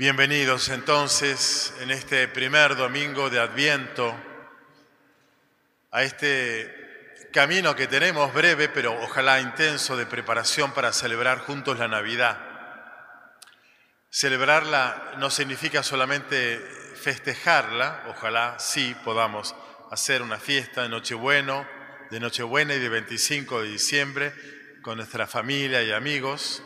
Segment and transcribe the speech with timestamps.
[0.00, 4.14] Bienvenidos entonces en este primer domingo de Adviento
[5.90, 11.88] a este camino que tenemos breve, pero ojalá intenso, de preparación para celebrar juntos la
[11.88, 12.38] Navidad.
[14.08, 16.60] Celebrarla no significa solamente
[16.94, 19.56] festejarla, ojalá sí podamos
[19.90, 21.66] hacer una fiesta de Nochebueno,
[22.08, 24.32] de Nochebuena y de 25 de diciembre
[24.80, 26.62] con nuestra familia y amigos,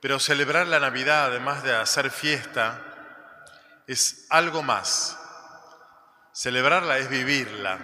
[0.00, 2.80] pero celebrar la Navidad, además de hacer fiesta,
[3.86, 5.18] es algo más.
[6.32, 7.78] Celebrarla es vivirla.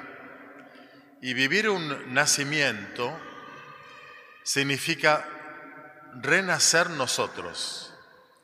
[1.21, 3.19] Y vivir un nacimiento
[4.43, 5.25] significa
[6.15, 7.93] renacer nosotros,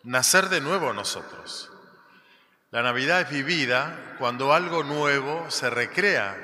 [0.03, 1.71] nacer de nuevo nosotros.
[2.71, 6.37] La Navidad es vivida cuando algo nuevo se recrea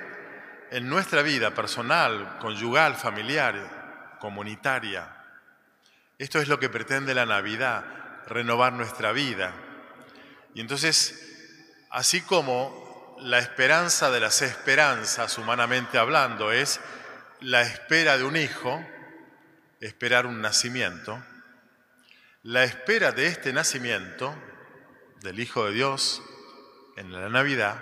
[0.71, 5.18] en nuestra vida personal, conyugal, familiar, comunitaria.
[6.19, 7.85] Esto es lo que pretende la Navidad,
[8.27, 9.55] renovar nuestra vida.
[10.53, 16.81] Y entonces, así como la esperanza de las esperanzas, humanamente hablando, es
[17.41, 18.85] la espera de un hijo,
[19.81, 21.23] esperar un nacimiento,
[22.43, 24.35] la espera de este nacimiento,
[25.21, 26.21] del Hijo de Dios,
[26.97, 27.81] en la Navidad,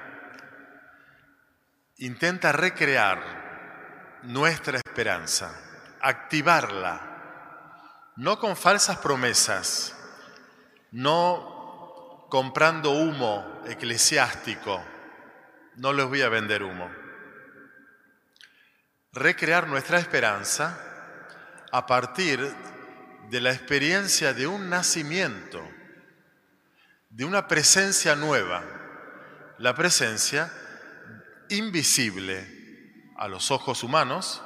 [1.97, 5.59] intenta recrear nuestra esperanza,
[6.01, 7.16] activarla
[8.17, 9.95] no con falsas promesas,
[10.91, 14.83] no comprando humo eclesiástico,
[15.77, 16.91] no les voy a vender humo.
[19.13, 20.79] Recrear nuestra esperanza
[21.73, 22.41] a partir
[23.31, 25.63] de la experiencia de un nacimiento,
[27.11, 28.63] de una presencia nueva,
[29.59, 30.53] la presencia
[31.49, 34.43] invisible a los ojos humanos,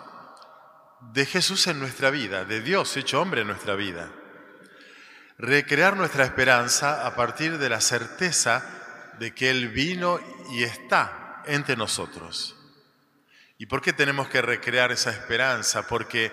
[1.01, 4.11] de Jesús en nuestra vida, de Dios hecho hombre en nuestra vida.
[5.39, 8.63] Recrear nuestra esperanza a partir de la certeza
[9.19, 10.21] de que Él vino
[10.53, 12.57] y está entre nosotros.
[13.59, 15.87] ¿Y por qué tenemos que recrear esa esperanza?
[15.87, 16.33] Porque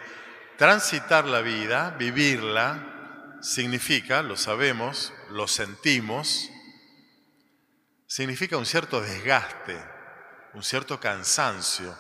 [0.58, 6.50] transitar la vida, vivirla, significa, lo sabemos, lo sentimos,
[8.06, 9.78] significa un cierto desgaste,
[10.54, 11.96] un cierto cansancio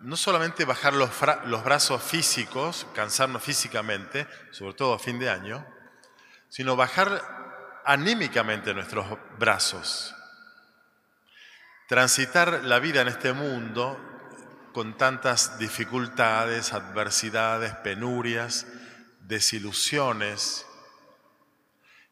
[0.00, 5.66] no solamente bajar los, brazos físicos, cansarnos físicamente, sobre todo a fin de año,
[6.48, 9.06] sino bajar anímicamente nuestros
[9.38, 10.14] brazos.
[11.86, 13.98] Transitar la vida en este mundo
[14.72, 18.66] con tantas dificultades, adversidades, penurias,
[19.20, 20.66] desilusiones,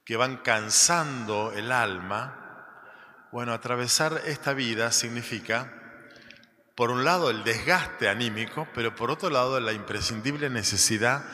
[0.04, 2.44] que van cansando el alma,
[3.30, 5.77] bueno, atravesar esta vida significa
[6.78, 11.24] por un lado el desgaste anímico, pero por otro lado la imprescindible necesidad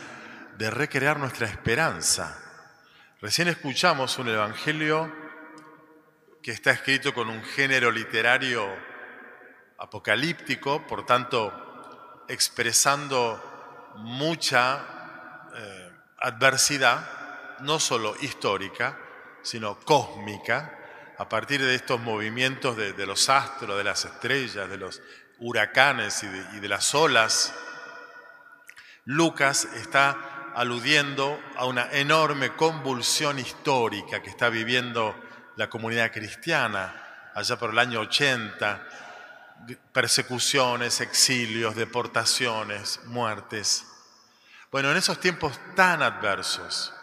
[0.57, 2.41] de recrear nuestra esperanza.
[3.21, 5.15] Recién escuchamos un evangelio
[6.43, 8.67] que está escrito con un género literario
[9.77, 15.91] apocalíptico, por tanto expresando mucha eh,
[16.21, 18.99] adversidad, no solo histórica,
[19.43, 20.79] sino cósmica,
[21.19, 25.01] a partir de estos movimientos de, de los astros, de las estrellas, de los
[25.45, 27.53] huracanes y de, las olas,
[29.05, 35.15] Lucas está aludiendo a una enorme convulsión histórica que está viviendo
[35.57, 38.89] la comunidad cristiana allá por el año 80,
[39.93, 43.85] persecuciones, exilios, deportaciones, muertes.
[44.71, 46.95] Bueno, en esos tiempos tan adversos,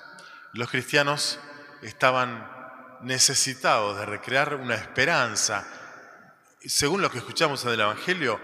[0.54, 1.38] los cristianos
[1.84, 2.50] estaban
[3.02, 5.64] necesitados de recrear una esperanza
[6.70, 8.40] según lo que escuchamos en el Evangelio,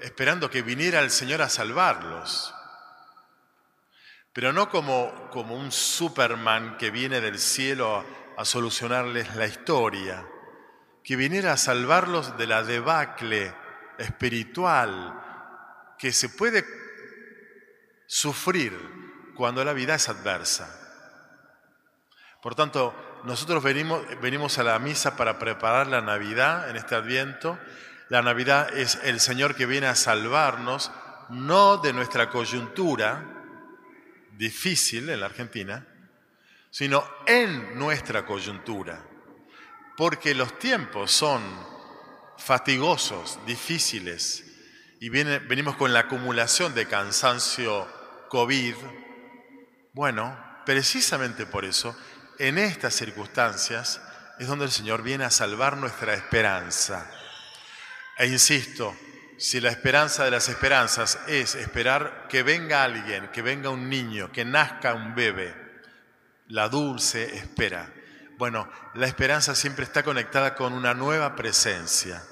[0.00, 2.54] esperando que viniera el Señor a salvarlos.
[4.32, 10.26] Pero no como, como un Superman que viene del cielo a, a solucionarles la historia,
[11.02, 13.54] que viniera a salvarlos de la debacle
[13.98, 15.22] espiritual
[15.98, 16.64] que se puede
[18.06, 20.82] sufrir cuando la vida es adversa.
[22.42, 27.58] Por tanto, nosotros venimos, venimos a la misa para preparar la Navidad en este adviento.
[28.08, 30.90] La Navidad es el Señor que viene a salvarnos,
[31.30, 33.24] no de nuestra coyuntura
[34.36, 35.86] difícil en la Argentina,
[36.70, 39.02] sino en nuestra coyuntura.
[39.96, 41.42] Porque los tiempos son
[42.38, 44.44] fatigosos, difíciles,
[45.00, 47.86] y venimos con la acumulación de cansancio
[48.28, 48.74] COVID.
[49.92, 51.96] Bueno, precisamente por eso
[52.38, 54.00] en estas circunstancias
[54.38, 57.10] es donde el Señor viene a salvar nuestra esperanza.
[58.18, 58.94] E insisto,
[59.38, 64.32] si la esperanza de las esperanzas es esperar que venga alguien, que venga un niño,
[64.32, 65.54] que nazca un bebé,
[66.48, 67.92] la dulce espera.
[68.38, 72.22] Bueno, la esperanza siempre está conectada con una nueva presencia.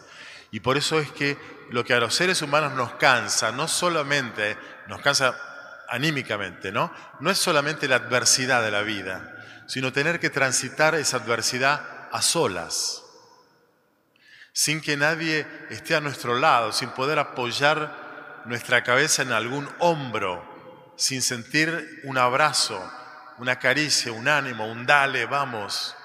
[0.50, 1.36] Y por eso es que
[1.70, 4.56] lo que a los seres humanos nos cansa, no solamente
[4.86, 5.36] nos cansa
[5.88, 6.92] anímicamente, ¿no?
[7.20, 9.33] No es solamente la adversidad de la vida,
[9.66, 13.02] sino tener que transitar esa adversidad a solas,
[14.52, 20.92] sin que nadie esté a nuestro lado, sin poder apoyar nuestra cabeza en algún hombro,
[20.96, 22.80] sin sentir un abrazo,
[23.38, 25.96] una caricia, un ánimo, un dale, vamos.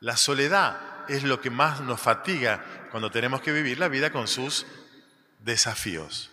[0.00, 0.78] La soledad
[1.08, 4.66] es lo que más nos fatiga cuando tenemos que vivir la vida con sus
[5.40, 6.30] desafíos.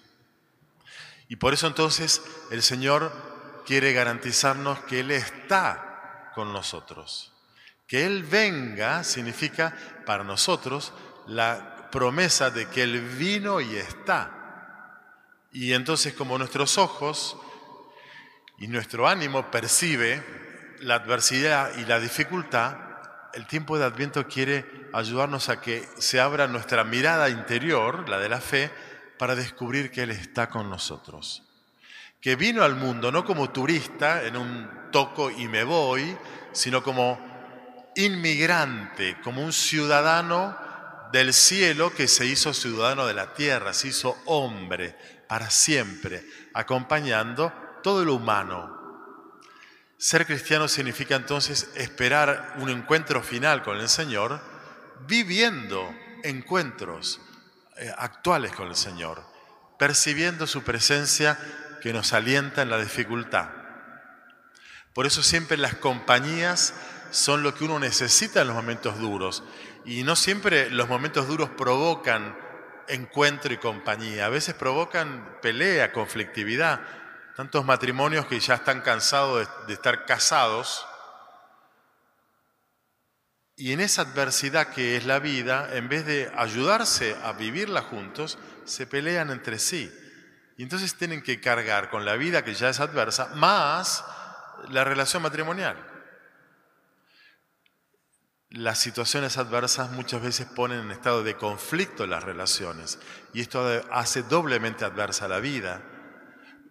[1.30, 3.12] Y por eso entonces el Señor
[3.66, 5.93] quiere garantizarnos que Él está
[6.34, 7.32] con nosotros.
[7.88, 9.76] Que Él venga significa
[10.06, 10.94] para nosotros
[11.28, 14.40] la promesa de que Él vino y está.
[15.52, 17.38] Y entonces como nuestros ojos
[18.58, 20.24] y nuestro ánimo percibe
[20.80, 22.78] la adversidad y la dificultad,
[23.34, 28.30] el tiempo de Adviento quiere ayudarnos a que se abra nuestra mirada interior, la de
[28.30, 28.72] la fe,
[29.18, 31.44] para descubrir que Él está con nosotros.
[32.24, 36.18] Que vino al mundo no como turista en un toco y me voy,
[36.54, 37.20] sino como
[37.98, 40.58] inmigrante, como un ciudadano
[41.12, 44.96] del cielo que se hizo ciudadano de la tierra, se hizo hombre
[45.28, 47.52] para siempre, acompañando
[47.84, 49.42] todo lo humano.
[49.98, 54.40] Ser cristiano significa entonces esperar un encuentro final con el Señor,
[55.08, 55.94] viviendo
[56.24, 57.20] encuentros
[57.76, 59.22] eh, actuales con el Señor,
[59.78, 61.38] percibiendo su presencia
[61.84, 63.50] que nos alienta en la dificultad.
[64.94, 66.74] Por eso siempre las compañías
[67.12, 69.44] son lo que uno necesita en los momentos duros.
[69.84, 72.38] Y no siempre los momentos duros provocan
[72.88, 74.28] encuentro y compañía.
[74.28, 76.80] A veces provocan pelea, conflictividad.
[77.36, 80.88] Tantos matrimonios que ya están cansados de, estar casados.
[83.58, 88.38] Y en esa adversidad que es la vida, en vez de ayudarse a vivirla juntos,
[88.64, 89.92] se pelean entre sí.
[90.58, 94.06] Y entonces tienen que cargar con la vida que ya es adversa, más
[94.70, 95.78] la relación matrimonial.
[98.50, 103.00] Las situaciones adversas muchas veces ponen en estado de conflicto las relaciones
[103.34, 105.82] y esto hace doblemente adversa la vida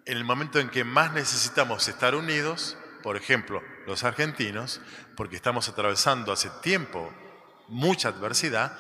[0.05, 4.81] en el momento en que más necesitamos estar unidos, por ejemplo, los argentinos,
[5.17, 7.13] porque estamos atravesando hace tiempo
[7.69, 8.77] mucha adversidad,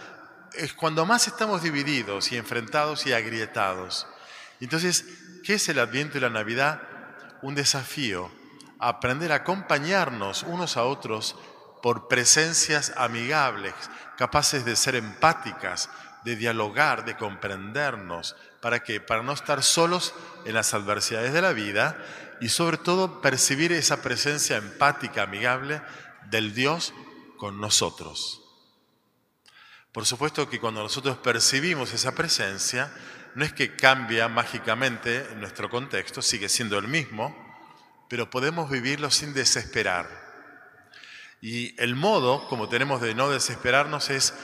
[0.55, 4.07] es cuando más estamos divididos y enfrentados y agrietados.
[4.65, 5.05] Entonces,
[5.43, 6.83] ¿qué es el Adviento y la Navidad?
[7.43, 8.31] Un desafío,
[8.79, 11.37] aprender a acompañarnos unos a otros
[11.83, 13.75] por presencias amigables,
[14.17, 15.91] capaces de ser empáticas,
[16.25, 18.37] de dialogar, de comprendernos.
[18.61, 19.01] ¿Para qué?
[19.01, 20.15] Para no estar solos
[20.45, 21.99] en las adversidades de la vida
[22.41, 25.83] y sobre todo percibir esa presencia empática, amigable
[26.31, 26.95] del Dios
[27.37, 28.43] con nosotros.
[29.91, 32.93] Por supuesto que cuando nosotros percibimos esa presencia,
[33.35, 37.35] no es que cambia mágicamente nuestro contexto, sigue siendo el mismo,
[38.09, 40.07] pero podemos vivirlo sin desesperar.
[41.41, 44.35] Y el modo, como tenemos de no desesperarnos, es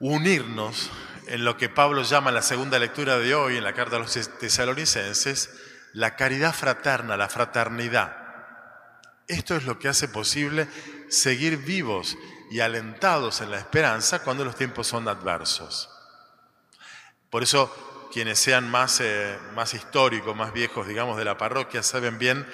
[0.00, 0.90] unirnos
[1.28, 4.00] en lo que Pablo llama en la segunda lectura de hoy, en la carta a
[4.00, 5.50] los tesalonicenses,
[5.92, 8.16] la caridad fraterna, la fraternidad.
[9.28, 10.68] Esto es lo que hace posible
[11.08, 12.18] seguir vivos
[12.50, 15.93] y alentados en la esperanza cuando los tiempos son adversos.
[17.34, 22.16] Por eso, quienes sean más, eh, más históricos, más viejos, digamos, de la parroquia, saben
[22.16, 22.46] bien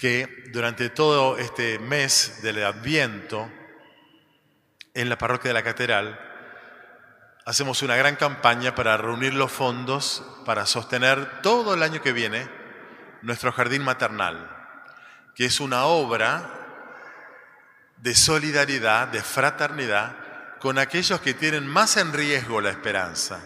[0.00, 3.48] que durante todo este mes del Adviento,
[4.94, 6.18] en la parroquia de la Catedral,
[7.44, 12.48] hacemos una gran campaña para reunir los fondos para sostener todo el año que viene
[13.22, 14.50] nuestro jardín maternal,
[15.36, 16.50] que es una obra
[17.98, 20.16] de solidaridad, de fraternidad
[20.58, 23.40] con aquellos que tienen más en riesgo la esperanza,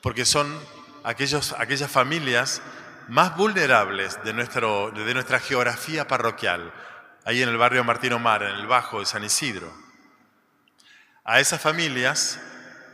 [0.00, 0.58] porque son
[1.04, 2.62] aquellos, aquellas familias
[3.08, 6.72] más vulnerables de, nuestro, de nuestra geografía parroquial,
[7.24, 9.72] ahí en el barrio Martín Omar, en el Bajo de San Isidro.
[11.24, 12.40] A esas familias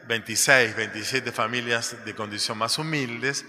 [0.06, 3.44] 26, 27 familias de condición más humildes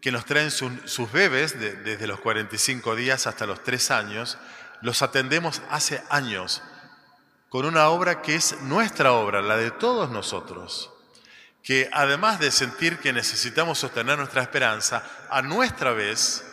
[0.00, 4.38] que nos traen sus bebés desde los 45 días hasta los 3 años.
[4.82, 6.62] Los atendemos hace años
[7.48, 10.92] con una obra que es nuestra obra, la de todos nosotros,
[11.62, 16.44] que además de sentir que necesitamos sostener nuestra esperanza, a nuestra vez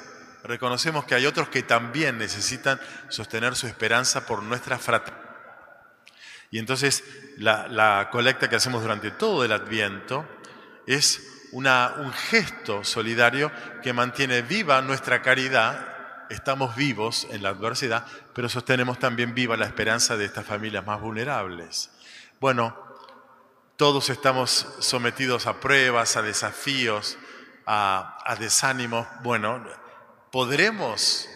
[0.44, 5.26] reconocemos que hay otros que también necesitan sostener su esperanza por nuestra fraternidad
[6.56, 7.04] y entonces
[7.38, 10.26] la, colecta que hacemos durante todo el Adviento
[10.88, 11.22] es
[11.52, 11.66] un
[12.14, 13.52] gesto solidario
[13.84, 15.94] que mantiene viva nuestra caridad
[16.30, 21.02] estamos vivos en la adversidad, pero sostenemos también viva la esperanza de estas familias más
[21.02, 21.92] vulnerables.
[22.40, 22.76] Bueno,
[23.78, 27.18] todos estamos sometidos a pruebas, a desafíos,
[27.66, 29.06] a, desánimos.
[29.22, 29.64] Bueno,
[30.32, 31.28] ¿podremos,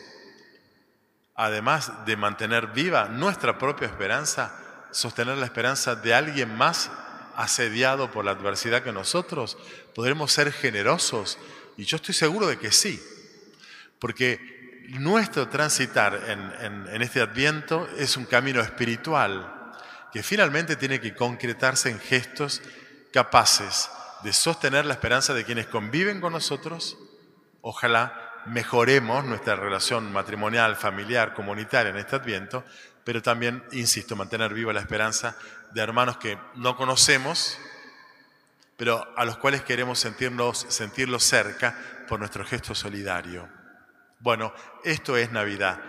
[1.35, 4.57] además de mantener viva nuestra propia esperanza,
[4.91, 6.89] sostener la esperanza de alguien más
[7.35, 9.57] asediado por la adversidad que nosotros?
[9.93, 11.37] ¿Podremos ser generosos?
[11.75, 13.03] Y yo estoy seguro de que sí,
[13.99, 19.58] porque nuestro transitar en, este adviento es un camino espiritual
[20.11, 22.61] que finalmente tiene que concretarse en gestos
[23.11, 23.89] capaces
[24.23, 26.97] de sostener la esperanza de quienes conviven con nosotros.
[27.61, 32.63] Ojalá mejoremos nuestra relación matrimonial, familiar, comunitaria en este adviento,
[33.03, 35.37] pero también, insisto, mantener viva la esperanza
[35.71, 37.57] de hermanos que no conocemos,
[38.77, 41.75] pero a los cuales queremos sentirnos, sentirlos cerca
[42.07, 43.47] por nuestro gesto solidario.
[44.19, 45.79] Bueno, esto es Navidad,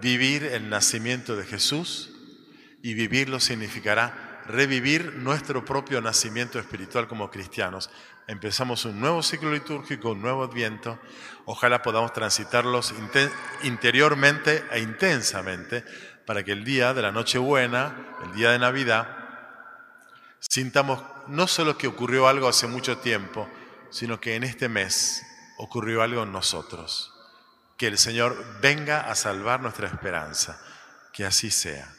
[0.00, 2.15] vivir el nacimiento de Jesús
[2.86, 7.90] y vivirlo significará revivir nuestro propio nacimiento espiritual como cristianos.
[8.28, 10.96] Empezamos un nuevo ciclo litúrgico, un nuevo adviento.
[11.46, 12.94] Ojalá podamos transitarlos
[13.64, 15.84] interiormente e intensamente
[16.26, 17.92] para que el día de la Nochebuena,
[18.24, 19.08] el día de Navidad,
[20.38, 23.48] sintamos no solo que ocurrió algo hace mucho tiempo,
[23.90, 25.26] sino que en este mes
[25.58, 27.12] ocurrió algo en nosotros.
[27.78, 30.62] Que el Señor venga a salvar nuestra esperanza.
[31.12, 31.92] Que así sea.